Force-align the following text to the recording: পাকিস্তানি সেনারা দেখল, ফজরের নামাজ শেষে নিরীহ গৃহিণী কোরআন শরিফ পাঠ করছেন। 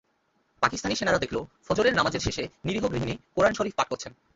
পাকিস্তানি 0.61 0.95
সেনারা 0.95 1.19
দেখল, 1.19 1.37
ফজরের 1.67 1.93
নামাজ 1.93 2.13
শেষে 2.17 2.43
নিরীহ 2.65 2.83
গৃহিণী 2.87 3.15
কোরআন 3.35 3.53
শরিফ 3.53 3.73
পাঠ 3.75 3.87
করছেন। 3.87 4.11